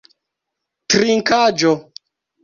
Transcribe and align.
trinkaĵo 0.89 1.73